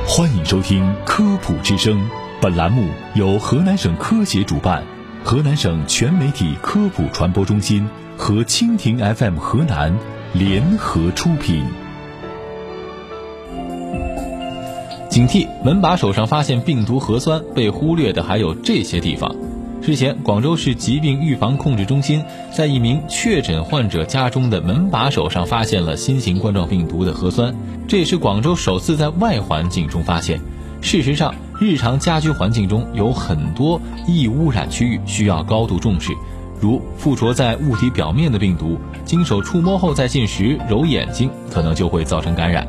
[0.00, 2.00] 欢迎收听《科普之声》，
[2.40, 4.82] 本栏目由河南省科协主办，
[5.22, 9.94] 河南省全媒体科普传播中心和蜻蜓 FM 河南
[10.32, 11.64] 联合出品。
[15.10, 19.36] 警惕门把手上发现病毒核酸，被忽略的还有这些地方。
[19.84, 22.22] 日前，广州市疾病预防控制中心
[22.52, 27.52] 在一名确诊患者家中的门把手上发现了新型冠状病毒的核酸，
[27.88, 30.40] 这也是广州首次在外环境中发现。
[30.80, 36.12] 事实上，日常家居环境中有很多易污染区域需要高度重视，
[36.60, 42.64] 如附着在物体表面的病毒，经手触摸后再进食、揉眼睛，可能就会造成感染。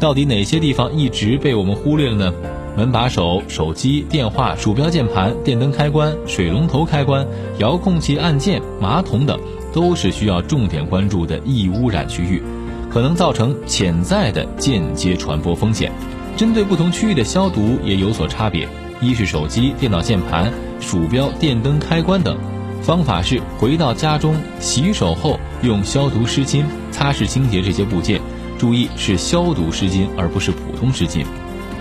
[0.00, 2.32] 到底哪些地方一直被我们忽略了呢？
[2.76, 7.26] 门把手、手机、电话、鼠标、键盘、电灯开关、水龙头开关、
[7.58, 9.40] 遥控器按键、马桶等，
[9.72, 12.42] 都是需要重点关注的易污染区域，
[12.90, 15.90] 可能造成潜在的间接传播风险。
[16.36, 18.68] 针对不同区域的消毒也有所差别。
[19.00, 22.36] 一是手机、电脑键盘、鼠标、电灯开关等，
[22.82, 28.20] 方法是回到家中洗手后用消毒湿巾擦拭清洁这些部件，
[28.58, 31.24] 注意是消毒湿巾而不是普通湿巾。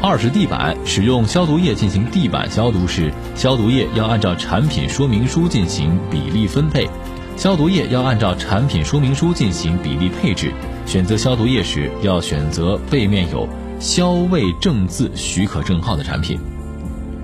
[0.02, 6.88] 二是地板，使用消毒液进行地板消毒时，消毒液要按照产品说明书进行比例分配。
[7.36, 10.54] 消毒液要按照产品说明书进行比例配置。
[10.86, 13.48] 选择消毒液时，要选择背面有
[13.80, 16.40] “消卫证”字许可证号的产品。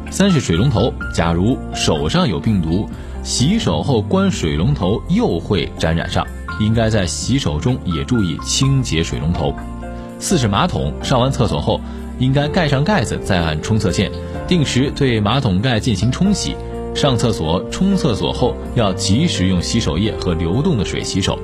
[0.09, 2.89] 三是水龙头，假如手上有病毒，
[3.23, 6.25] 洗手后关水龙头又会沾染上，
[6.59, 9.53] 应该在洗手中也注意清洁水龙头。
[10.19, 11.79] 四是马桶，上完厕所后。
[12.21, 14.11] 应该盖上盖子，再按冲厕键，
[14.47, 16.55] 定时对马桶盖进行冲洗。
[16.93, 21.39] 上厕所、冲厕所后要及时用洗手液和流动的水洗手。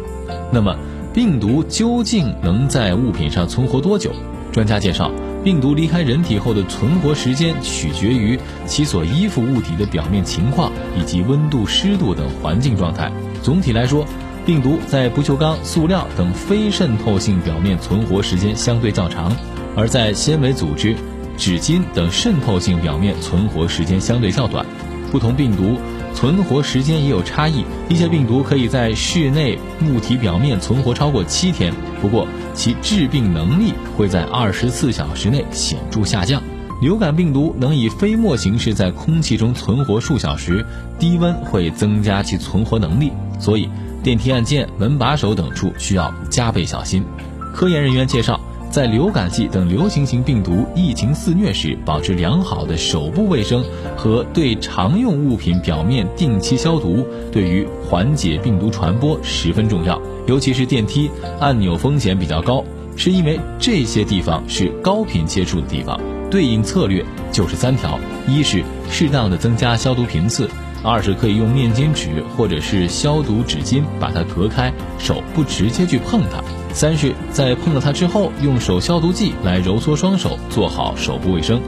[0.51, 0.77] 那么，
[1.15, 4.11] 病毒究竟能在物品上存活多久？
[4.51, 5.09] 专家介绍，
[5.43, 13.11] 病毒离开人体后的存活时间取决于其所依附物体的表面情况以及温度、湿度等环境状态。
[13.41, 14.05] 总体来说，
[14.45, 19.35] 病毒在不锈钢、塑料等非渗透性表面存活时间相对较长。
[19.77, 20.95] 而在纤维组织、
[21.37, 24.65] 纸巾等渗透性表面存活时间相对较短，
[25.11, 25.79] 不同病毒
[26.15, 27.63] 存活时间也有差异。
[27.87, 29.55] 一些病毒可以在室内
[29.85, 31.71] 物体表面存活超过七天，
[32.01, 36.41] 不过其致病能力会在二十四小时内显著下降。
[36.81, 40.65] 流感病毒能以飞沫形式在空气中存活数小时，
[40.97, 43.69] 低温会增加其存活能力，所以
[44.01, 47.05] 电梯按键、门把手等处需要加倍小心。
[47.53, 48.36] 科研人员介绍。
[48.69, 53.63] 在流感季等流行性病毒疫情肆虐时，保持良好的手部卫生
[53.95, 59.99] 和对常用物品表面定期消毒，对于缓解病毒传播十分重要。
[60.27, 62.63] 尤其是电梯按钮风险比较高，
[62.95, 65.99] 是因为这些地方是高频接触的地方。
[66.29, 68.61] 对应策略就是三条：一是
[68.91, 70.45] 适当的增加消毒频次；
[70.83, 76.43] 二是可以用面巾纸或者是消毒纸巾把它隔开，手不直接去碰它。
[76.77, 81.59] 三是，在碰了它之后，用手消毒剂来揉搓双手，做好手部卫生。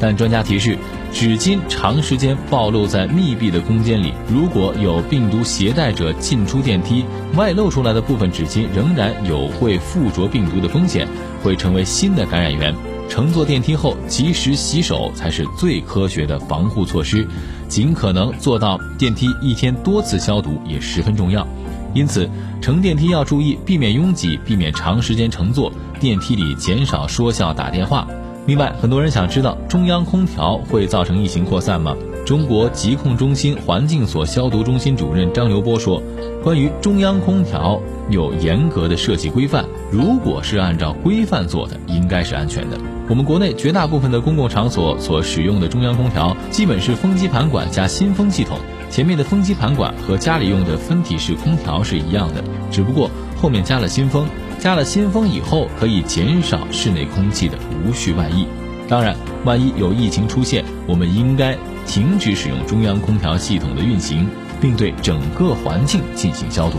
[0.00, 0.76] 但专家提示，
[1.12, 7.04] 纸巾长时间暴露在密闭的空间里，如果有病毒携带者进出电梯，
[7.36, 11.06] 外露出来的部分纸巾仍然有会附着病毒的风险，
[11.40, 12.74] 会成为新的感染源。
[13.08, 17.24] 乘坐电梯后及时洗手才是最科学的防护措施，
[17.68, 21.46] 尽可能做到电梯一天多次消毒也十分重要。
[21.94, 22.28] 因此，
[22.60, 28.06] 乘电梯要注意避免拥挤，避免长时间乘坐电梯里，减少说笑打电话。
[28.46, 31.94] 另外，很多人想知道中央空调会造成疫情扩散吗？
[32.24, 36.02] 中国疾控中心环境所消毒中心主任张刘波说
[36.44, 42.78] ：“关于中央空调有严格的设计规范，如果是按照规范做的，应该是安全的。
[43.08, 48.58] 我们国内绝大部分的公共场所所使用的中央空调，基本是风机盘管加新风系统。”
[48.90, 54.26] 前面的风机盘管和家里用的分体式空调是一样的，只不过后面加了新风。
[54.58, 58.44] 加了新风以后，可以减少室内空气的无序外溢。
[58.88, 61.56] 当然，万一有疫情出现，我们应该
[61.86, 64.26] 停止使用中央空调系统的运行，
[64.60, 66.78] 并对整个环境进行消毒。